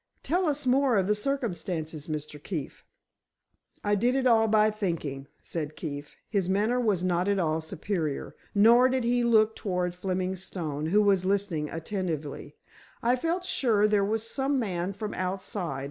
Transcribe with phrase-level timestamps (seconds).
[0.23, 2.41] Tell us more of the circumstances, Mr.
[2.41, 2.83] Keefe."
[3.83, 8.89] "I did it all by thinking," said Keefe, his manner not at all superior, nor
[8.89, 12.55] did he look toward Fleming Stone, who was listening attentively.
[13.03, 15.79] "I felt sure there was some man from outside.